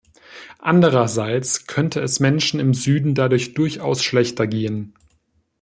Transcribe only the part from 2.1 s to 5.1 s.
Menschen im Süden dadurch durchaus schlechter gehen.